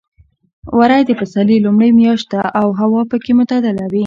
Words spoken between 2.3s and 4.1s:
ده او هوا پکې معتدله وي.